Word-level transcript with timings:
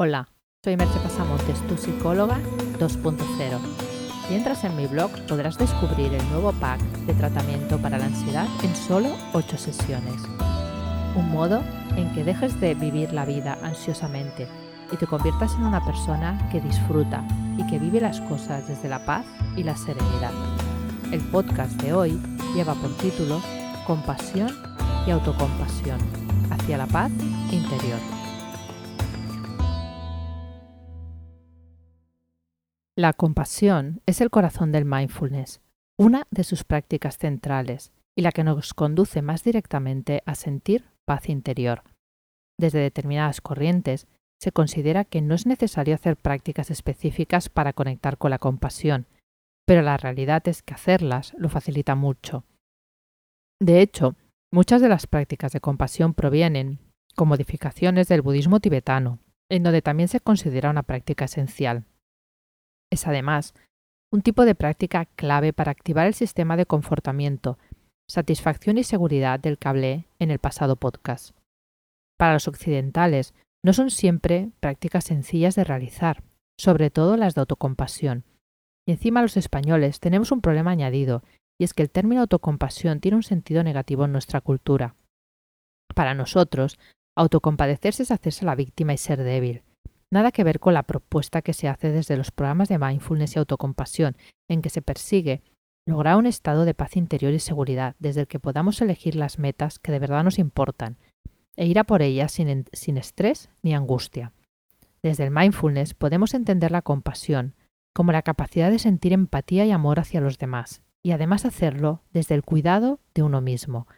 Hola, 0.00 0.28
soy 0.62 0.76
Merche 0.76 1.00
Pasamontes, 1.00 1.60
tu 1.66 1.76
psicóloga 1.76 2.38
2.0. 2.78 3.18
Si 4.28 4.34
entras 4.36 4.62
en 4.62 4.76
mi 4.76 4.86
blog 4.86 5.10
podrás 5.26 5.58
descubrir 5.58 6.14
el 6.14 6.24
nuevo 6.28 6.52
pack 6.52 6.80
de 6.80 7.14
tratamiento 7.14 7.78
para 7.78 7.98
la 7.98 8.04
ansiedad 8.04 8.46
en 8.62 8.76
solo 8.76 9.08
8 9.32 9.58
sesiones. 9.58 10.22
Un 11.16 11.28
modo 11.32 11.64
en 11.96 12.14
que 12.14 12.22
dejes 12.22 12.60
de 12.60 12.76
vivir 12.76 13.12
la 13.12 13.24
vida 13.24 13.58
ansiosamente 13.60 14.46
y 14.92 14.96
te 14.98 15.08
conviertas 15.08 15.54
en 15.54 15.64
una 15.64 15.84
persona 15.84 16.48
que 16.52 16.60
disfruta 16.60 17.24
y 17.56 17.66
que 17.66 17.80
vive 17.80 18.00
las 18.00 18.20
cosas 18.20 18.68
desde 18.68 18.88
la 18.88 19.04
paz 19.04 19.26
y 19.56 19.64
la 19.64 19.76
serenidad. 19.76 20.30
El 21.10 21.22
podcast 21.22 21.72
de 21.82 21.92
hoy 21.92 22.20
lleva 22.54 22.74
por 22.74 22.96
título 22.98 23.42
Compasión 23.84 24.54
y 25.08 25.10
autocompasión 25.10 25.98
hacia 26.52 26.78
la 26.78 26.86
paz 26.86 27.10
interior. 27.50 28.17
La 32.98 33.12
compasión 33.12 34.02
es 34.06 34.20
el 34.20 34.28
corazón 34.28 34.72
del 34.72 34.84
mindfulness, 34.84 35.60
una 35.96 36.26
de 36.32 36.42
sus 36.42 36.64
prácticas 36.64 37.16
centrales 37.16 37.92
y 38.16 38.22
la 38.22 38.32
que 38.32 38.42
nos 38.42 38.74
conduce 38.74 39.22
más 39.22 39.44
directamente 39.44 40.24
a 40.26 40.34
sentir 40.34 40.90
paz 41.04 41.28
interior. 41.28 41.84
Desde 42.58 42.80
determinadas 42.80 43.40
corrientes 43.40 44.08
se 44.40 44.50
considera 44.50 45.04
que 45.04 45.22
no 45.22 45.36
es 45.36 45.46
necesario 45.46 45.94
hacer 45.94 46.16
prácticas 46.16 46.72
específicas 46.72 47.48
para 47.48 47.72
conectar 47.72 48.18
con 48.18 48.32
la 48.32 48.40
compasión, 48.40 49.06
pero 49.64 49.82
la 49.82 49.96
realidad 49.96 50.48
es 50.48 50.64
que 50.64 50.74
hacerlas 50.74 51.34
lo 51.38 51.48
facilita 51.48 51.94
mucho. 51.94 52.42
De 53.60 53.80
hecho, 53.80 54.16
muchas 54.52 54.82
de 54.82 54.88
las 54.88 55.06
prácticas 55.06 55.52
de 55.52 55.60
compasión 55.60 56.14
provienen 56.14 56.80
con 57.14 57.28
modificaciones 57.28 58.08
del 58.08 58.22
budismo 58.22 58.58
tibetano, 58.58 59.20
en 59.48 59.62
donde 59.62 59.82
también 59.82 60.08
se 60.08 60.18
considera 60.18 60.70
una 60.70 60.82
práctica 60.82 61.26
esencial. 61.26 61.84
Es 62.90 63.06
además 63.06 63.54
un 64.12 64.22
tipo 64.22 64.44
de 64.44 64.54
práctica 64.54 65.04
clave 65.04 65.52
para 65.52 65.70
activar 65.70 66.06
el 66.06 66.14
sistema 66.14 66.56
de 66.56 66.66
confortamiento, 66.66 67.58
satisfacción 68.08 68.78
y 68.78 68.84
seguridad 68.84 69.38
del 69.38 69.58
que 69.58 69.68
hablé 69.68 70.08
en 70.18 70.30
el 70.30 70.38
pasado 70.38 70.76
podcast. 70.76 71.36
Para 72.18 72.32
los 72.32 72.48
occidentales, 72.48 73.34
no 73.64 73.72
son 73.72 73.90
siempre 73.90 74.50
prácticas 74.60 75.04
sencillas 75.04 75.54
de 75.54 75.64
realizar, 75.64 76.22
sobre 76.58 76.90
todo 76.90 77.16
las 77.16 77.34
de 77.34 77.40
autocompasión. 77.40 78.24
Y 78.86 78.92
encima 78.92 79.20
los 79.20 79.36
españoles 79.36 80.00
tenemos 80.00 80.32
un 80.32 80.40
problema 80.40 80.70
añadido, 80.70 81.22
y 81.60 81.64
es 81.64 81.74
que 81.74 81.82
el 81.82 81.90
término 81.90 82.22
autocompasión 82.22 83.00
tiene 83.00 83.16
un 83.16 83.22
sentido 83.22 83.62
negativo 83.62 84.04
en 84.04 84.12
nuestra 84.12 84.40
cultura. 84.40 84.94
Para 85.94 86.14
nosotros, 86.14 86.78
autocompadecerse 87.16 88.04
es 88.04 88.10
hacerse 88.10 88.46
la 88.46 88.54
víctima 88.54 88.94
y 88.94 88.98
ser 88.98 89.22
débil. 89.22 89.62
Nada 90.10 90.32
que 90.32 90.44
ver 90.44 90.58
con 90.58 90.74
la 90.74 90.84
propuesta 90.84 91.42
que 91.42 91.52
se 91.52 91.68
hace 91.68 91.90
desde 91.90 92.16
los 92.16 92.30
programas 92.30 92.68
de 92.68 92.78
mindfulness 92.78 93.36
y 93.36 93.38
autocompasión, 93.38 94.16
en 94.48 94.62
que 94.62 94.70
se 94.70 94.82
persigue 94.82 95.42
lograr 95.86 96.16
un 96.16 96.26
estado 96.26 96.64
de 96.64 96.74
paz 96.74 96.96
interior 96.96 97.32
y 97.32 97.38
seguridad, 97.38 97.96
desde 97.98 98.22
el 98.22 98.26
que 98.26 98.40
podamos 98.40 98.80
elegir 98.80 99.14
las 99.14 99.38
metas 99.38 99.78
que 99.78 99.92
de 99.92 99.98
verdad 99.98 100.24
nos 100.24 100.38
importan 100.38 100.98
e 101.56 101.66
ir 101.66 101.78
a 101.78 101.84
por 101.84 102.02
ellas 102.02 102.32
sin, 102.32 102.66
sin 102.72 102.96
estrés 102.96 103.50
ni 103.62 103.74
angustia. 103.74 104.32
Desde 105.02 105.24
el 105.24 105.30
mindfulness 105.30 105.94
podemos 105.94 106.34
entender 106.34 106.70
la 106.70 106.82
compasión 106.82 107.54
como 107.94 108.12
la 108.12 108.22
capacidad 108.22 108.70
de 108.70 108.78
sentir 108.78 109.12
empatía 109.12 109.66
y 109.66 109.72
amor 109.72 109.98
hacia 109.98 110.20
los 110.20 110.38
demás, 110.38 110.82
y 111.02 111.10
además 111.10 111.44
hacerlo 111.44 112.02
desde 112.12 112.34
el 112.34 112.44
cuidado 112.44 113.00
de 113.12 113.24
uno 113.24 113.40
mismo. 113.40 113.88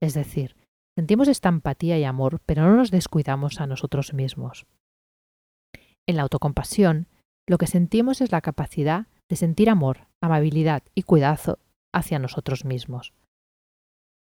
Es 0.00 0.14
decir, 0.14 0.56
sentimos 0.96 1.26
esta 1.26 1.48
empatía 1.48 1.98
y 1.98 2.04
amor, 2.04 2.40
pero 2.46 2.62
no 2.62 2.76
nos 2.76 2.90
descuidamos 2.90 3.60
a 3.60 3.66
nosotros 3.66 4.14
mismos. 4.14 4.66
En 6.10 6.16
la 6.16 6.22
autocompasión, 6.22 7.06
lo 7.48 7.56
que 7.56 7.68
sentimos 7.68 8.20
es 8.20 8.32
la 8.32 8.40
capacidad 8.40 9.06
de 9.28 9.36
sentir 9.36 9.70
amor, 9.70 10.08
amabilidad 10.20 10.82
y 10.92 11.04
cuidado 11.04 11.60
hacia 11.94 12.18
nosotros 12.18 12.64
mismos. 12.64 13.14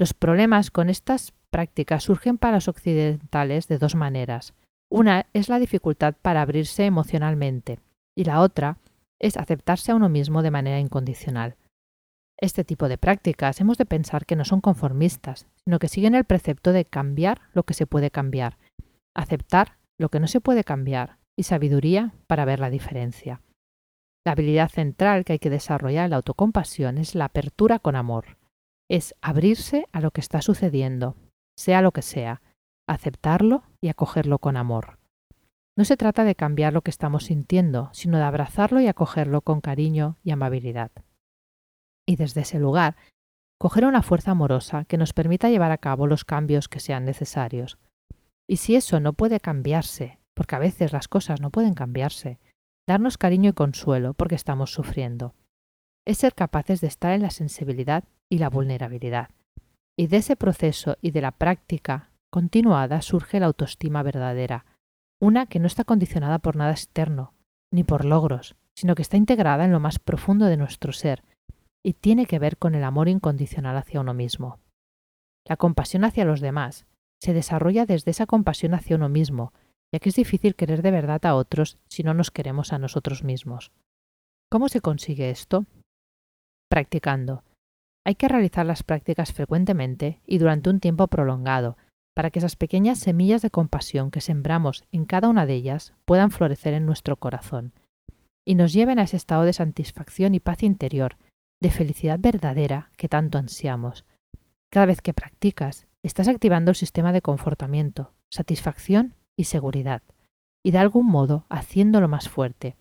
Los 0.00 0.14
problemas 0.14 0.70
con 0.70 0.88
estas 0.88 1.34
prácticas 1.50 2.04
surgen 2.04 2.38
para 2.38 2.54
los 2.54 2.68
occidentales 2.68 3.68
de 3.68 3.76
dos 3.76 3.96
maneras. 3.96 4.54
Una 4.90 5.26
es 5.34 5.50
la 5.50 5.58
dificultad 5.58 6.14
para 6.22 6.40
abrirse 6.40 6.86
emocionalmente 6.86 7.80
y 8.16 8.24
la 8.24 8.40
otra 8.40 8.78
es 9.20 9.36
aceptarse 9.36 9.92
a 9.92 9.94
uno 9.94 10.08
mismo 10.08 10.40
de 10.40 10.50
manera 10.50 10.80
incondicional. 10.80 11.56
Este 12.40 12.64
tipo 12.64 12.88
de 12.88 12.96
prácticas 12.96 13.60
hemos 13.60 13.76
de 13.76 13.84
pensar 13.84 14.24
que 14.24 14.36
no 14.36 14.46
son 14.46 14.62
conformistas, 14.62 15.46
sino 15.66 15.78
que 15.78 15.88
siguen 15.88 16.14
el 16.14 16.24
precepto 16.24 16.72
de 16.72 16.86
cambiar 16.86 17.42
lo 17.52 17.64
que 17.64 17.74
se 17.74 17.86
puede 17.86 18.10
cambiar, 18.10 18.56
aceptar 19.14 19.76
lo 19.98 20.08
que 20.08 20.18
no 20.18 20.28
se 20.28 20.40
puede 20.40 20.64
cambiar 20.64 21.18
y 21.38 21.44
sabiduría 21.44 22.12
para 22.26 22.44
ver 22.44 22.58
la 22.58 22.68
diferencia. 22.68 23.40
La 24.26 24.32
habilidad 24.32 24.68
central 24.68 25.24
que 25.24 25.34
hay 25.34 25.38
que 25.38 25.50
desarrollar 25.50 26.06
en 26.06 26.10
la 26.10 26.16
autocompasión 26.16 26.98
es 26.98 27.14
la 27.14 27.26
apertura 27.26 27.78
con 27.78 27.94
amor. 27.94 28.36
Es 28.90 29.14
abrirse 29.22 29.86
a 29.92 30.00
lo 30.00 30.10
que 30.10 30.20
está 30.20 30.42
sucediendo, 30.42 31.14
sea 31.56 31.80
lo 31.80 31.92
que 31.92 32.02
sea, 32.02 32.42
aceptarlo 32.88 33.62
y 33.80 33.88
acogerlo 33.88 34.40
con 34.40 34.56
amor. 34.56 34.98
No 35.76 35.84
se 35.84 35.96
trata 35.96 36.24
de 36.24 36.34
cambiar 36.34 36.72
lo 36.72 36.82
que 36.82 36.90
estamos 36.90 37.26
sintiendo, 37.26 37.88
sino 37.92 38.18
de 38.18 38.24
abrazarlo 38.24 38.80
y 38.80 38.88
acogerlo 38.88 39.42
con 39.42 39.60
cariño 39.60 40.18
y 40.24 40.32
amabilidad. 40.32 40.90
Y 42.04 42.16
desde 42.16 42.40
ese 42.40 42.58
lugar, 42.58 42.96
coger 43.60 43.84
una 43.84 44.02
fuerza 44.02 44.32
amorosa 44.32 44.86
que 44.86 44.98
nos 44.98 45.12
permita 45.12 45.50
llevar 45.50 45.70
a 45.70 45.78
cabo 45.78 46.08
los 46.08 46.24
cambios 46.24 46.68
que 46.68 46.80
sean 46.80 47.04
necesarios. 47.04 47.78
Y 48.48 48.56
si 48.56 48.74
eso 48.74 48.98
no 48.98 49.12
puede 49.12 49.38
cambiarse 49.38 50.18
porque 50.38 50.54
a 50.54 50.60
veces 50.60 50.92
las 50.92 51.08
cosas 51.08 51.40
no 51.40 51.50
pueden 51.50 51.74
cambiarse, 51.74 52.38
darnos 52.86 53.18
cariño 53.18 53.50
y 53.50 53.54
consuelo 53.54 54.14
porque 54.14 54.36
estamos 54.36 54.72
sufriendo. 54.72 55.34
Es 56.06 56.18
ser 56.18 56.32
capaces 56.32 56.80
de 56.80 56.86
estar 56.86 57.12
en 57.12 57.22
la 57.22 57.30
sensibilidad 57.30 58.04
y 58.30 58.38
la 58.38 58.48
vulnerabilidad. 58.48 59.30
Y 59.98 60.06
de 60.06 60.18
ese 60.18 60.36
proceso 60.36 60.96
y 61.02 61.10
de 61.10 61.22
la 61.22 61.32
práctica 61.32 62.12
continuada 62.30 63.02
surge 63.02 63.40
la 63.40 63.46
autoestima 63.46 64.04
verdadera, 64.04 64.64
una 65.20 65.46
que 65.46 65.58
no 65.58 65.66
está 65.66 65.82
condicionada 65.82 66.38
por 66.38 66.54
nada 66.54 66.70
externo, 66.70 67.34
ni 67.72 67.82
por 67.82 68.04
logros, 68.04 68.54
sino 68.76 68.94
que 68.94 69.02
está 69.02 69.16
integrada 69.16 69.64
en 69.64 69.72
lo 69.72 69.80
más 69.80 69.98
profundo 69.98 70.44
de 70.46 70.56
nuestro 70.56 70.92
ser 70.92 71.24
y 71.82 71.94
tiene 71.94 72.26
que 72.26 72.38
ver 72.38 72.58
con 72.58 72.76
el 72.76 72.84
amor 72.84 73.08
incondicional 73.08 73.76
hacia 73.76 74.00
uno 74.00 74.14
mismo. 74.14 74.60
La 75.44 75.56
compasión 75.56 76.04
hacia 76.04 76.24
los 76.24 76.40
demás 76.40 76.86
se 77.20 77.32
desarrolla 77.32 77.86
desde 77.86 78.12
esa 78.12 78.26
compasión 78.26 78.74
hacia 78.74 78.94
uno 78.94 79.08
mismo, 79.08 79.52
ya 79.92 80.00
que 80.00 80.08
es 80.08 80.14
difícil 80.14 80.54
querer 80.54 80.82
de 80.82 80.90
verdad 80.90 81.24
a 81.26 81.34
otros 81.34 81.78
si 81.88 82.02
no 82.02 82.14
nos 82.14 82.30
queremos 82.30 82.72
a 82.72 82.78
nosotros 82.78 83.24
mismos. 83.24 83.72
¿Cómo 84.50 84.68
se 84.68 84.80
consigue 84.80 85.30
esto? 85.30 85.66
Practicando. 86.70 87.44
Hay 88.06 88.14
que 88.14 88.28
realizar 88.28 88.64
las 88.64 88.82
prácticas 88.82 89.32
frecuentemente 89.32 90.20
y 90.26 90.38
durante 90.38 90.70
un 90.70 90.80
tiempo 90.80 91.06
prolongado, 91.08 91.76
para 92.14 92.30
que 92.30 92.38
esas 92.38 92.56
pequeñas 92.56 92.98
semillas 92.98 93.42
de 93.42 93.50
compasión 93.50 94.10
que 94.10 94.20
sembramos 94.20 94.84
en 94.90 95.04
cada 95.04 95.28
una 95.28 95.46
de 95.46 95.54
ellas 95.54 95.94
puedan 96.04 96.30
florecer 96.30 96.74
en 96.74 96.86
nuestro 96.86 97.16
corazón 97.16 97.72
y 98.48 98.54
nos 98.54 98.72
lleven 98.72 98.98
a 98.98 99.02
ese 99.02 99.18
estado 99.18 99.42
de 99.42 99.52
satisfacción 99.52 100.34
y 100.34 100.40
paz 100.40 100.62
interior, 100.62 101.18
de 101.60 101.70
felicidad 101.70 102.18
verdadera 102.18 102.90
que 102.96 103.06
tanto 103.06 103.36
ansiamos. 103.36 104.06
Cada 104.72 104.86
vez 104.86 105.02
que 105.02 105.12
practicas, 105.12 105.86
estás 106.02 106.28
activando 106.28 106.70
el 106.70 106.74
sistema 106.74 107.12
de 107.12 107.20
confortamiento, 107.20 108.14
satisfacción 108.32 109.14
y 109.38 109.44
seguridad, 109.44 110.02
y 110.62 110.72
de 110.72 110.78
algún 110.78 111.06
modo 111.06 111.46
haciéndolo 111.48 112.08
más 112.08 112.28
fuerte. 112.28 112.76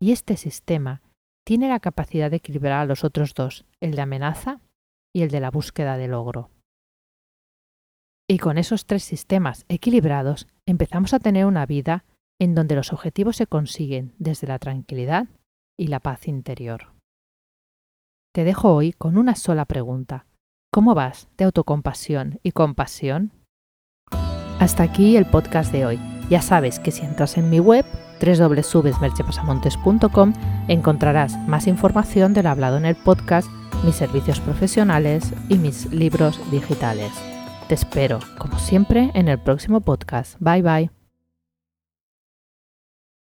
Y 0.00 0.12
este 0.12 0.36
sistema 0.36 1.02
tiene 1.44 1.68
la 1.68 1.80
capacidad 1.80 2.30
de 2.30 2.36
equilibrar 2.36 2.80
a 2.80 2.84
los 2.84 3.02
otros 3.02 3.34
dos, 3.34 3.64
el 3.80 3.96
de 3.96 4.02
amenaza 4.02 4.60
y 5.14 5.22
el 5.22 5.30
de 5.30 5.40
la 5.40 5.50
búsqueda 5.50 5.96
de 5.96 6.08
logro. 6.08 6.50
Y 8.28 8.38
con 8.38 8.58
esos 8.58 8.86
tres 8.86 9.02
sistemas 9.02 9.64
equilibrados 9.68 10.46
empezamos 10.66 11.12
a 11.14 11.18
tener 11.18 11.46
una 11.46 11.66
vida 11.66 12.04
en 12.40 12.54
donde 12.54 12.74
los 12.74 12.92
objetivos 12.92 13.36
se 13.36 13.46
consiguen 13.46 14.14
desde 14.18 14.46
la 14.46 14.58
tranquilidad 14.58 15.28
y 15.78 15.88
la 15.88 16.00
paz 16.00 16.28
interior. 16.28 16.92
Te 18.34 18.44
dejo 18.44 18.74
hoy 18.74 18.92
con 18.92 19.16
una 19.16 19.36
sola 19.36 19.64
pregunta. 19.64 20.26
¿Cómo 20.72 20.94
vas 20.94 21.28
de 21.36 21.44
autocompasión 21.44 22.40
y 22.42 22.52
compasión? 22.52 23.32
Hasta 24.58 24.82
aquí 24.82 25.16
el 25.16 25.26
podcast 25.26 25.72
de 25.72 25.86
hoy. 25.86 26.00
Ya 26.30 26.42
sabes 26.42 26.78
que 26.78 26.90
si 26.90 27.04
entras 27.04 27.36
en 27.36 27.50
mi 27.50 27.60
web 27.60 27.84
www.merchepasamontes.com 28.20 30.32
encontrarás 30.68 31.36
más 31.46 31.66
información 31.66 32.32
de 32.32 32.42
lo 32.42 32.48
hablado 32.50 32.78
en 32.78 32.86
el 32.86 32.94
podcast, 32.94 33.48
mis 33.84 33.96
servicios 33.96 34.40
profesionales 34.40 35.32
y 35.48 35.58
mis 35.58 35.92
libros 35.92 36.40
digitales. 36.50 37.12
Te 37.68 37.74
espero, 37.74 38.20
como 38.38 38.58
siempre, 38.58 39.10
en 39.14 39.28
el 39.28 39.38
próximo 39.38 39.80
podcast. 39.80 40.36
Bye 40.40 40.62
bye. 40.62 41.03